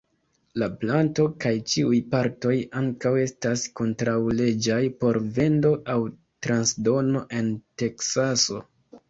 La 0.59 0.67
planto 0.83 1.25
kaj 1.43 1.51
ĉiuj 1.73 1.99
partoj 2.13 2.53
ankaŭ 2.79 3.11
estas 3.25 3.67
kontraŭleĝaj 3.81 4.79
por 5.05 5.21
vendo 5.37 5.75
aŭ 5.95 5.99
transdono 6.49 7.25
en 7.43 7.55
Teksaso. 7.85 8.61